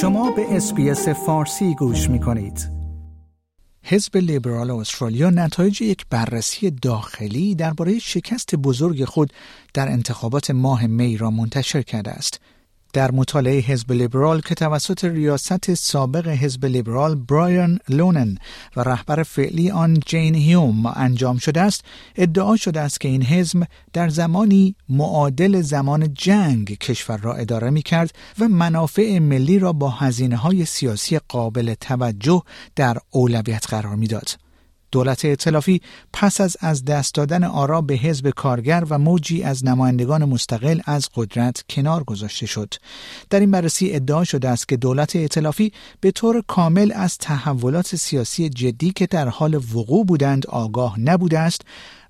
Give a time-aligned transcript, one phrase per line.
[0.00, 2.68] شما به SBS فارسی گوش می کنید.
[3.82, 9.32] حزب لیبرال استرالیا نتایج یک بررسی داخلی درباره شکست بزرگ خود
[9.74, 12.40] در انتخابات ماه می را منتشر کرده است.
[12.92, 18.38] در مطالعه حزب لیبرال که توسط رئیس سابق حزب لیبرال برایان لونن
[18.76, 21.84] و رهبر فعلی آن جین هیوم انجام شده است
[22.16, 27.82] ادعا شده است که این حزب در زمانی معادل زمان جنگ کشور را اداره می
[27.82, 32.42] کرد و منافع ملی را با هزینه های سیاسی قابل توجه
[32.76, 34.51] در اولویت قرار می‌داد.
[34.92, 35.80] دولت ائتلافی
[36.12, 41.08] پس از از دست دادن آرا به حزب کارگر و موجی از نمایندگان مستقل از
[41.14, 42.74] قدرت کنار گذاشته شد.
[43.30, 48.48] در این بررسی ادعا شده است که دولت ائتلافی به طور کامل از تحولات سیاسی
[48.48, 51.60] جدی که در حال وقوع بودند آگاه نبوده است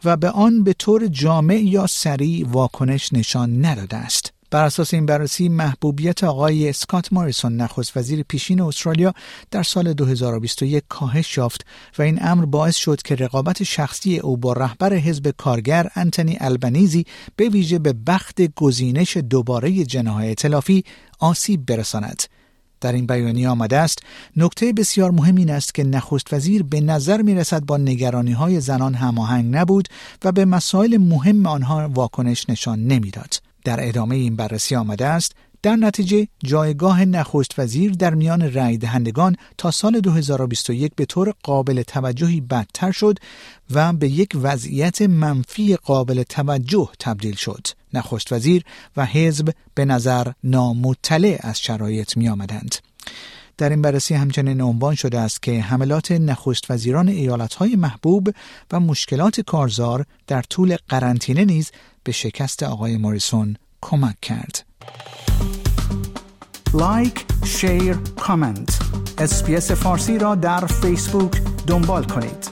[0.05, 4.33] و به آن به طور جامع یا سریع واکنش نشان نداده است.
[4.53, 9.15] بر اساس این بررسی محبوبیت آقای اسکات ماریسون نخست وزیر پیشین استرالیا
[9.51, 11.67] در سال 2021 کاهش یافت
[11.99, 17.05] و این امر باعث شد که رقابت شخصی او با رهبر حزب کارگر انتنی البنیزی
[17.37, 20.85] به ویژه به بخت گزینش دوباره جناح تلافی
[21.19, 22.23] آسیب برساند.
[22.81, 23.99] در این بیانیه آمده است
[24.37, 28.61] نکته بسیار مهم این است که نخست وزیر به نظر می رسد با نگرانی های
[28.61, 29.89] زنان هماهنگ نبود
[30.25, 33.52] و به مسائل مهم آنها واکنش نشان نمی‌داد.
[33.65, 35.33] در ادامه این بررسی آمده است
[35.63, 41.83] در نتیجه جایگاه نخست وزیر در میان رای دهندگان تا سال 2021 به طور قابل
[41.83, 43.19] توجهی بدتر شد
[43.71, 47.67] و به یک وضعیت منفی قابل توجه تبدیل شد.
[47.95, 48.65] نخست وزیر
[48.97, 52.75] و حزب به نظر نامطلع از شرایط می آمدند.
[53.59, 58.31] در این بررسی همچنین عنوان شده است که حملات نخست وزیران ایالتهای محبوب
[58.73, 61.71] و مشکلات کارزار در طول قرنطینه نیز
[62.05, 64.65] به شکست آقای موریسون کمک کرد.
[66.75, 68.79] like، share، comment.
[69.19, 72.52] SBS فارسی را در فیسبوک دنبال کنید.